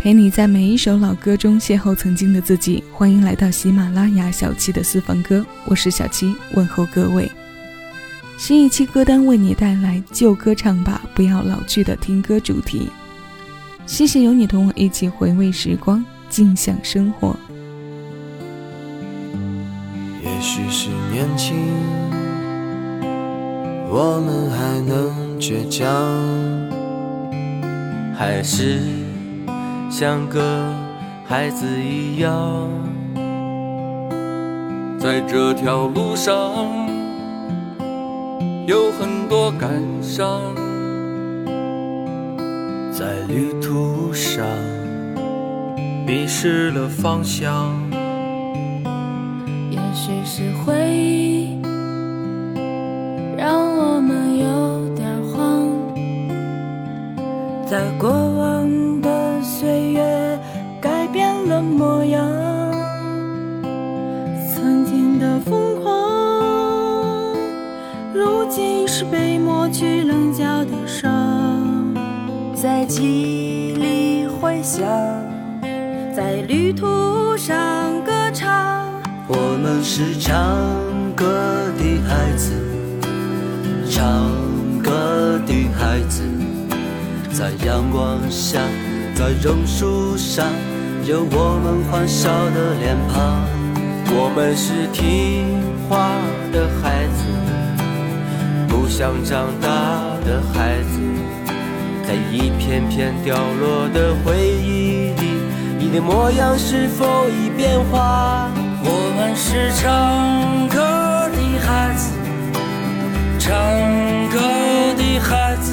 [0.00, 7.30] 陪你在每一首老歌中邂逅曾经的自己，欢迎来到喜马拉雅小七的私房歌，我是小七，问候各位。
[8.38, 12.88] 新一期歌单为你带来旧歌唱吧，不要老去的听歌主题。
[13.84, 17.36] 谢谢有你同我一起回味时光，静享生活。
[20.48, 21.54] 也许是年轻，
[23.90, 25.86] 我们还能倔强，
[28.16, 28.80] 还是
[29.90, 30.40] 像个
[31.26, 32.32] 孩子一样，
[34.98, 36.34] 在这条路上。
[38.66, 40.40] 有很多感伤，
[42.90, 44.46] 在旅途上
[46.06, 47.87] 迷失了方向。
[50.08, 51.60] 只是回忆
[53.36, 55.68] 让我们有点慌，
[57.66, 60.38] 在过往的岁月
[60.80, 62.26] 改变了模样，
[64.50, 67.36] 曾经的疯狂。
[68.14, 71.94] 如今是被抹去棱角的伤，
[72.54, 74.88] 在记忆里回响，
[76.16, 77.54] 在旅途上
[78.06, 78.77] 歌唱。
[79.30, 80.32] 我们是唱
[81.14, 81.26] 歌
[81.76, 82.50] 的孩子，
[83.90, 84.30] 唱
[84.82, 86.22] 歌的孩子，
[87.30, 88.58] 在阳光下，
[89.14, 90.46] 在榕树上，
[91.04, 93.44] 有我们欢笑的脸庞。
[94.10, 96.08] 我们是听话
[96.50, 97.24] 的孩子。
[98.66, 99.68] 不想长大
[100.24, 100.98] 的孩子，
[102.06, 105.36] 在一片片掉落的回忆里，
[105.78, 108.50] 你的模样是否已变化？
[108.82, 110.76] 我们是唱歌
[111.32, 112.10] 的孩子，
[113.38, 113.50] 唱
[114.30, 114.38] 歌
[114.96, 115.72] 的孩子，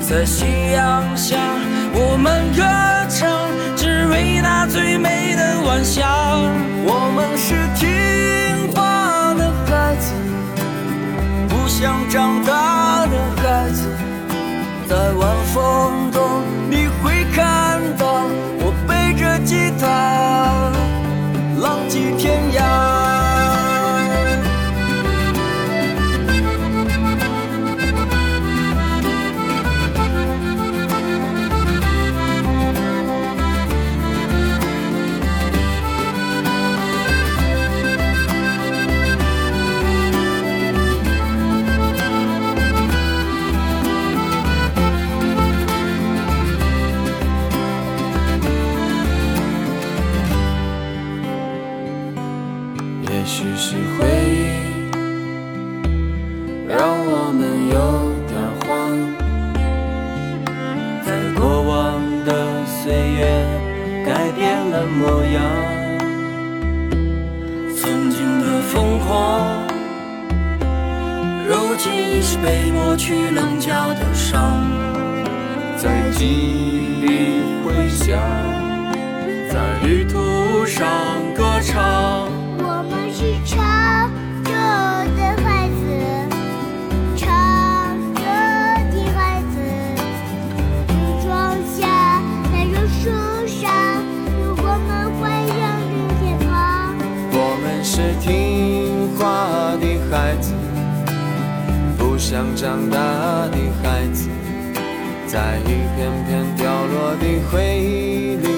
[0.00, 1.36] 在夕阳下，
[1.92, 2.62] 我们歌
[3.08, 6.06] 唱，只为那最美的晚霞。
[6.88, 10.12] 我们是听话的孩子。
[11.48, 12.55] 不想长大
[79.86, 80.84] 旅途上
[81.32, 82.28] 歌唱。
[82.58, 84.10] 我们是唱
[84.42, 84.50] 歌
[85.14, 85.86] 的孩子，
[87.16, 87.24] 唱
[88.12, 88.18] 歌
[88.90, 89.54] 的孩子。
[90.88, 90.92] 树
[91.24, 91.86] 桩下，
[92.50, 93.14] 在榕树
[93.46, 93.70] 上，
[94.42, 96.50] 有我们欢笑的天堂。
[97.30, 98.26] 我们是听
[99.16, 99.22] 话
[99.78, 100.52] 的孩子。
[101.96, 102.98] 不想长大
[103.52, 104.28] 的孩子，
[105.28, 108.48] 在一片片掉落的回忆里，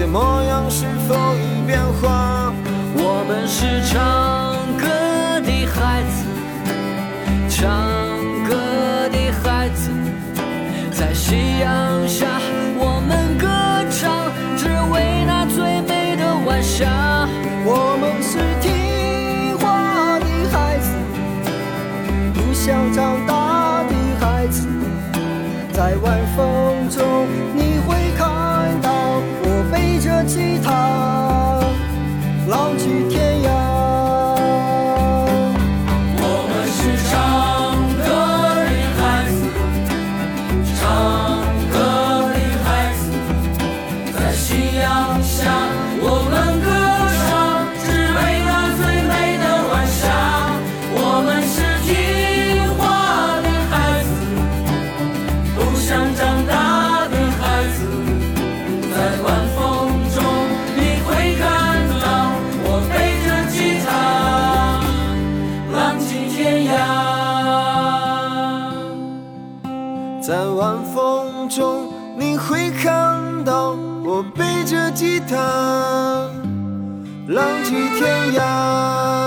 [0.00, 2.50] 的模样是否已变化？
[2.94, 4.88] 我们是唱歌
[5.42, 6.24] 的孩子，
[7.50, 7.86] 唱
[8.48, 8.56] 歌
[9.10, 9.90] 的孩子，
[10.90, 12.40] 在夕阳下，
[12.78, 13.46] 我们歌
[13.90, 17.28] 唱，只为那最美的晚霞。
[17.66, 20.88] 我们是听话的孩子，
[22.32, 22.54] 不。
[22.54, 24.66] 想长大的孩子，
[25.74, 26.49] 在晚风
[30.32, 31.60] 西塘，
[32.46, 33.29] 浪迹天
[74.20, 75.34] 我背着吉他，
[77.28, 79.19] 浪迹天涯。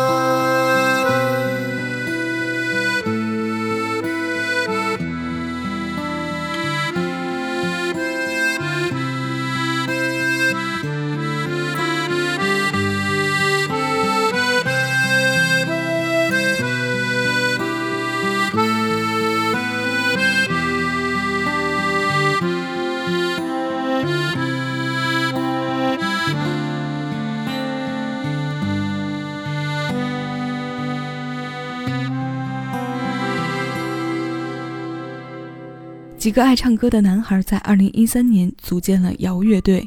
[36.23, 39.85] 几个爱唱歌的男孩在2013年组建了摇乐队，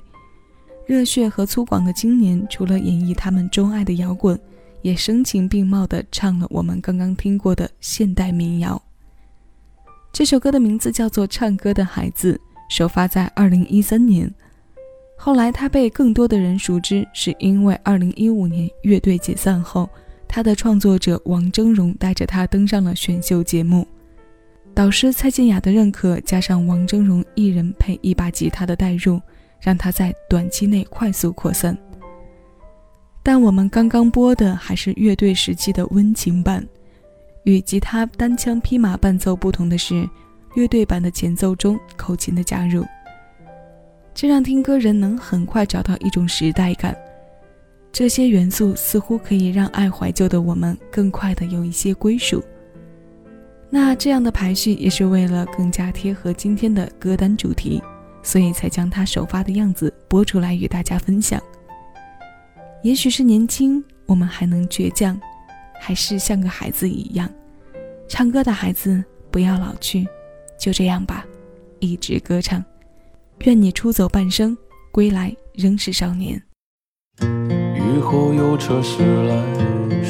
[0.85, 4.39] 热血和粗犷的青年除了演绎他们钟爱的摇滚，
[4.83, 8.83] 也声情并茂地唱了我们刚刚听过的现代民谣。
[10.13, 12.35] 这首歌的名字叫做《唱歌的孩子》，
[12.69, 14.35] 首发在2013年。
[15.17, 19.89] 后来他被更多的人熟知，是因为2015年乐队解散后，
[20.29, 23.89] 他的创作者王峥嵘带着他登上了选秀节目。
[24.77, 29.19] 导师蔡健雅的认可，加上王峥嵘一人配一把吉他的带入，
[29.59, 31.75] 让他在短期内快速扩散。
[33.23, 36.63] 但我们刚刚播的还是乐队时期的温情版，
[37.45, 40.07] 与吉他单枪匹马伴奏不同的是，
[40.55, 42.85] 乐队版的前奏中口琴的加入，
[44.13, 46.95] 这让听歌人能很快找到一种时代感。
[47.91, 52.45] 这些元素似乎可以让爱怀旧的我们更快的有一些归属。
[53.69, 57.83] 那这样的排序也是为了更加贴合今天的歌单主题，
[58.23, 61.41] 所以才将它首发的样子播出来与大家分享。
[62.83, 65.19] 也许是年轻，我们还能倔强，
[65.81, 67.29] 还是像个孩子一样，
[68.09, 70.07] 唱歌的孩子不要老去，
[70.59, 71.27] 就这样吧，
[71.81, 72.65] 一直歌唱。
[73.41, 74.57] 愿你出走半生，
[74.93, 76.41] 归来仍是少年。
[77.21, 79.76] 雨后有车驶来，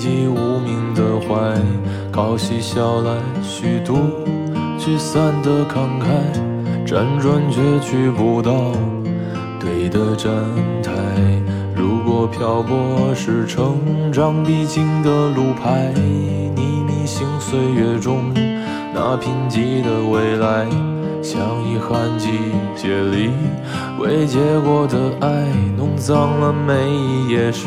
[0.00, 1.60] 寂无名的怀，
[2.10, 3.98] 靠嬉笑来虚度
[4.78, 6.06] 聚散的慷慨，
[6.86, 8.72] 辗转却去不到
[9.60, 10.32] 对的站
[10.82, 10.90] 台。
[11.76, 15.92] 如果漂泊是成长必经的路牌，
[16.56, 18.32] 你迷信岁月中
[18.94, 20.66] 那贫瘠的未来。
[21.22, 22.30] 像遗憾季
[22.74, 23.30] 节里
[23.98, 27.66] 未结果的爱，弄脏了每一页诗，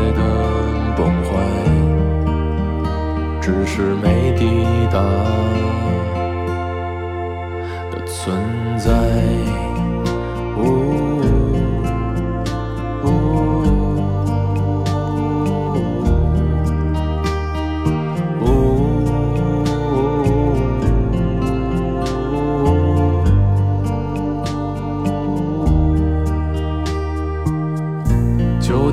[3.41, 4.45] 只是没抵
[4.91, 5.01] 达
[7.89, 8.37] 的存
[8.77, 8.91] 在。
[10.55, 10.61] 哦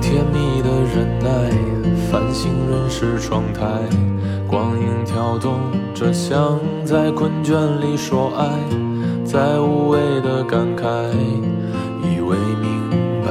[0.01, 0.78] 甜蜜的。
[0.95, 1.51] 忍耐，
[2.11, 3.67] 繁星润湿窗台，
[4.47, 5.59] 光影跳动
[5.95, 8.49] 着，像在困倦里说爱，
[9.25, 10.85] 在无谓的感慨，
[12.03, 12.91] 以为明
[13.25, 13.31] 白，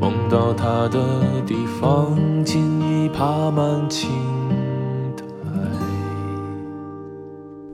[0.00, 0.98] 梦到他的
[1.46, 4.10] 地方，尽已爬满青
[5.16, 5.24] 苔。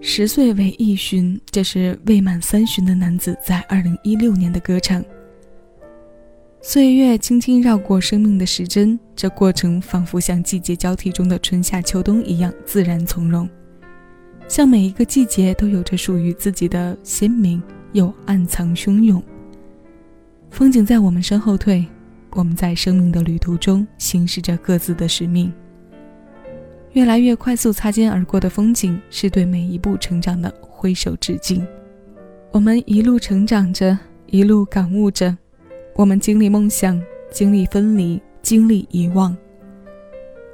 [0.00, 5.04] 十岁为一旬，这是未满三旬的男子在二零一六年的歌唱。
[6.66, 13.46] 岁月轻轻绕过生命的时针，这过程仿佛像季节交替中的春夏秋冬一样自然从容，
[14.48, 19.22] 像每一个季节都有着属于自己的鲜明又暗藏汹涌。
[20.48, 21.84] 风景在我们身后退，
[22.30, 25.52] 我们在生命的旅途中行驶着各自的使命。
[26.94, 31.62] 越来越快速擦肩而过的风景，是对每一步成长的挥手致敬。
[32.52, 35.36] 我们一路成长着，一路感悟着。
[35.96, 39.36] 我们经历梦想，经历分离，经历遗忘。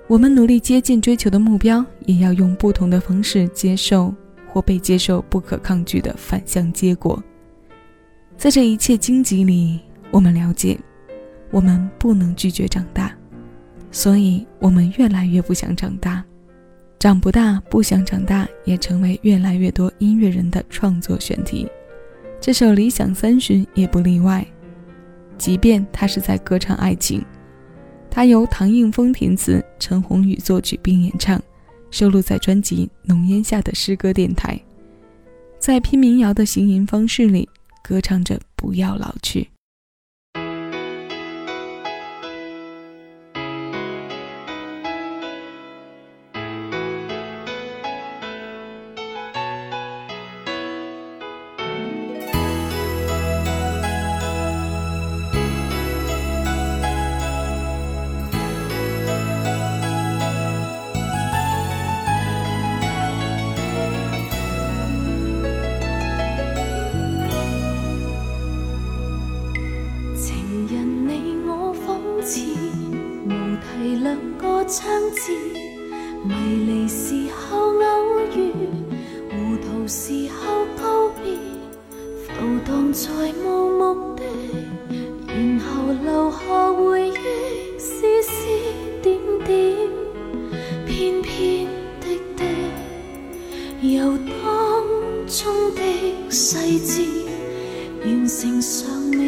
[0.06, 4.14] 我们努力接近追求的目标，也要用不同的方式接受
[4.46, 7.22] 或被接受不可抗拒的反向结果。
[8.36, 9.80] 在这一切荆棘里，
[10.10, 10.78] 我们了解，
[11.50, 13.16] 我们不能拒绝长大，
[13.90, 16.22] 所以我们越来越不想长大。
[16.98, 21.66] 长不大，不想长大，也成为越来越多音乐人的创作选题。
[22.38, 24.46] 这首《理想三旬》也不例外。
[25.40, 27.24] 即便他是在歌唱爱情，
[28.10, 31.40] 他由唐映枫填词，陈鸿宇作曲并演唱，
[31.90, 34.54] 收录在专辑《浓烟下的诗歌电台》。
[35.58, 37.48] 在拼民谣的行吟方式里，
[37.82, 39.48] 歌唱着不要老去。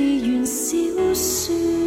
[0.03, 0.77] 未完小
[1.15, 1.82] 说。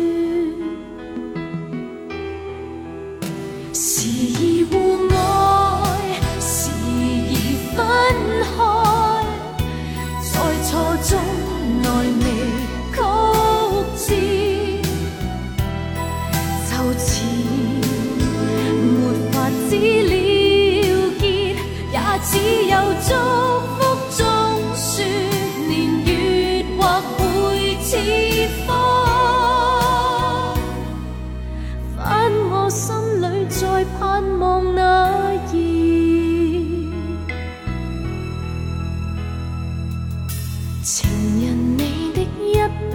[40.86, 41.10] 情
[41.42, 42.94] 人你的一半，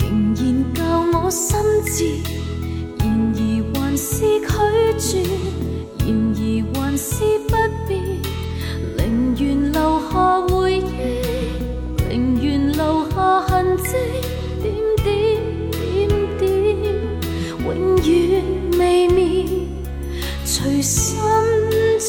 [0.00, 0.42] 仍然
[0.74, 0.82] 教
[1.16, 1.94] 我心智，
[2.98, 3.38] 然而
[3.72, 4.50] 还是拒
[4.98, 5.22] 绝，
[6.00, 6.40] 然而
[6.74, 7.12] 还是
[7.46, 7.54] 不
[7.86, 8.02] 变，
[8.98, 9.00] 宁
[9.38, 9.78] 愿留
[10.10, 10.82] 下回忆，
[12.10, 13.94] 宁愿留下痕迹，
[14.60, 14.74] 点
[15.04, 15.06] 点
[15.70, 16.50] 点点，
[17.64, 18.42] 永远
[18.76, 19.46] 未眠，
[20.44, 21.16] 随心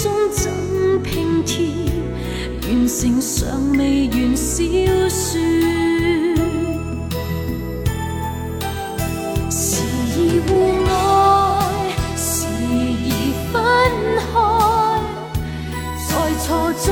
[0.02, 0.52] 中怎
[1.04, 1.68] 拼贴，
[2.64, 4.13] 完成尚未。
[4.56, 4.62] 小
[5.10, 5.42] 说，
[9.50, 9.82] 时
[10.14, 10.50] 而互
[10.86, 10.94] 爱，
[12.16, 12.22] 时
[13.02, 13.10] 而
[13.50, 13.52] 分
[14.30, 14.32] 开，
[16.08, 16.12] 在
[16.46, 16.46] 错
[16.86, 16.88] 中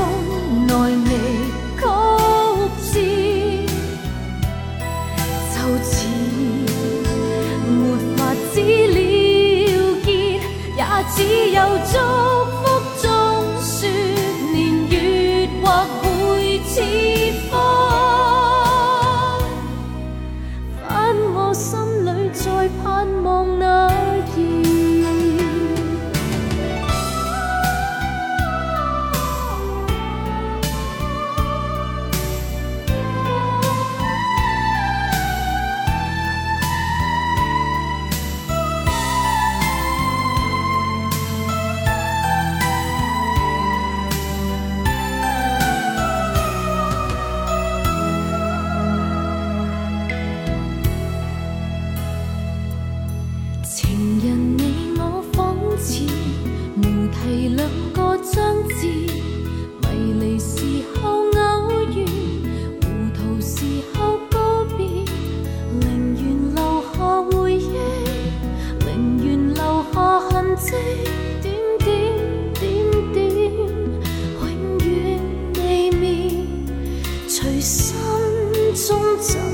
[79.20, 79.52] 怎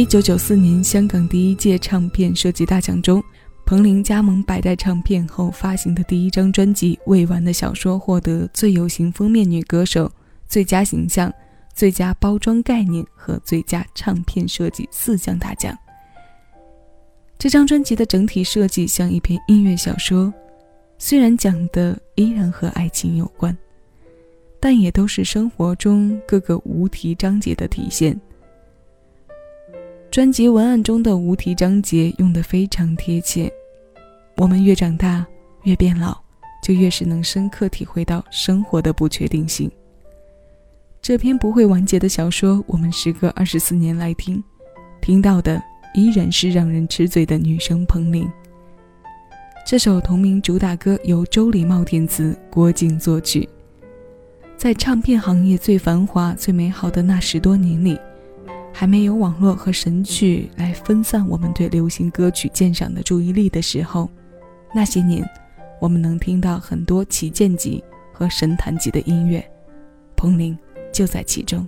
[0.00, 3.22] 一九九四年香港第一届唱片设计大奖中
[3.70, 10.10] 彭羚加盟百代唱片后发行的第一张专辑《未完的小说》获得最有型封面女歌手、
[10.48, 11.32] 最佳形象、
[11.72, 15.72] 最佳包装概念和最佳唱片设计四项大奖。
[17.38, 20.34] 这张专辑的整体设计像一篇音乐小说，
[20.98, 23.56] 虽然讲的依然和爱情有关，
[24.58, 28.20] 但也都是生活中各个无题章节的体现。
[30.10, 33.48] 专辑文案中的无题章节用得非常贴切。
[34.40, 35.26] 我们越长大，
[35.64, 36.16] 越变老，
[36.62, 39.70] 就越是能深刻体会到生活的不确定性。
[41.02, 44.42] 这篇不会完结的小说，我们时隔二十四年来听，
[45.02, 48.32] 听到的依然是让人吃醉的女声彭羚。
[49.66, 53.46] 这首同名主打歌由周礼茂填词，郭靖作曲。
[54.56, 57.98] 在唱片行业最繁华、最美好的那十多年里。
[58.72, 64.08] 还没有网络和神曲来分散我们对流行歌曲鉴赏的注意力的时候，
[64.72, 65.28] 那些年，
[65.80, 69.44] 我们能听到很多旗舰级和神坛级的音乐，
[70.16, 70.56] 彭羚
[70.92, 71.66] 就在其中。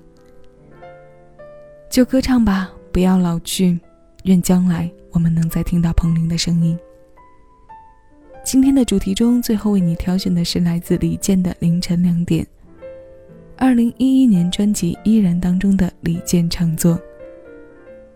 [1.90, 3.78] 就歌唱吧，不要老去，
[4.24, 6.78] 愿将来我们能再听到彭羚的声音。
[8.44, 12.44] 今天的主题中，最后为你挑选的是来自李健的《凌晨两点》。
[13.56, 17.00] 二零一一年专辑《依然》当中的李健唱作。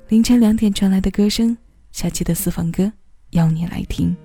[0.08, 1.56] 凌晨两点传来的歌声，
[1.92, 2.90] 下期的私房歌，
[3.30, 4.16] 邀你来听。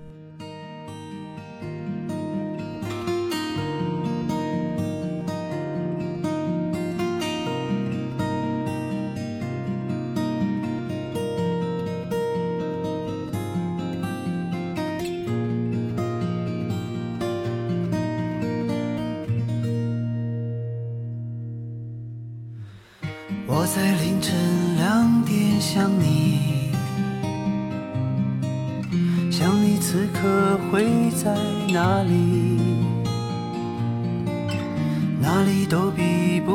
[23.74, 24.34] 在凌晨
[24.76, 26.68] 两点想你，
[29.30, 31.34] 想你此刻会在
[31.72, 32.60] 哪里？
[35.18, 36.52] 哪里都比不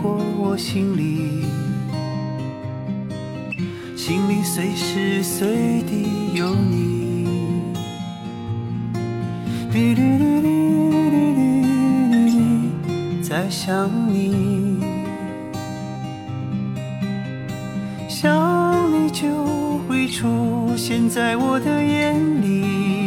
[0.00, 1.44] 过我心里，
[3.96, 7.26] 心里随时随地有你。
[13.20, 14.10] 在想你。
[14.10, 14.79] 想你
[20.82, 22.99] 现在我的眼里，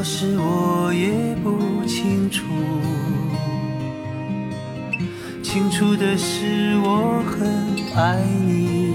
[0.00, 2.46] 多事我也不清楚。
[5.42, 7.46] 清楚的是我很
[7.94, 8.94] 爱你，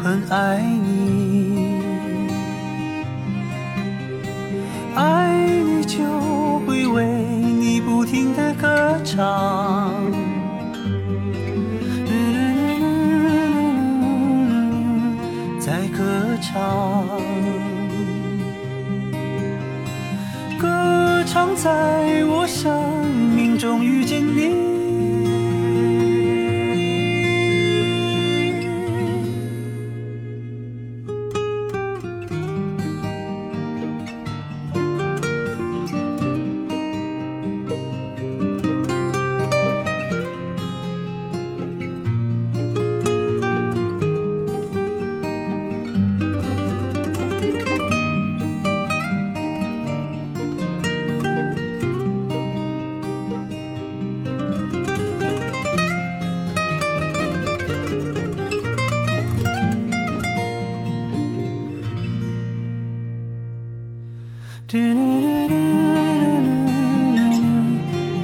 [0.00, 1.82] 很爱你，
[4.94, 5.98] 爱你就
[6.64, 7.04] 会为
[7.58, 9.83] 你不停的歌唱，
[16.54, 17.08] 唱，
[20.56, 24.73] 歌唱在我生命中遇见你。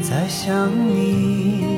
[0.03, 1.69] 在想你，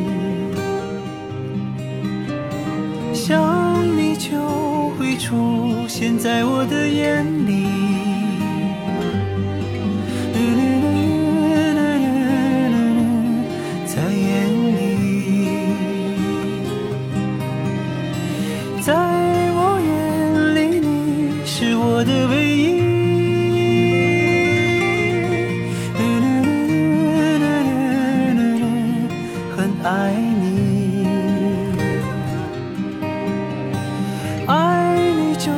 [35.44, 35.50] 就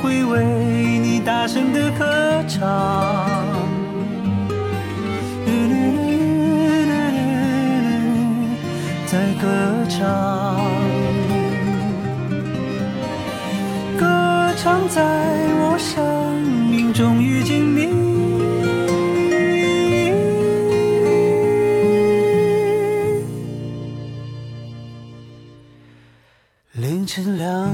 [0.00, 0.44] 会为
[1.00, 2.62] 你大声的歌唱。
[9.06, 9.48] 在歌
[9.88, 10.56] 唱，
[13.98, 17.88] 歌唱在我生命中遇见你。
[26.74, 27.73] 凌晨两。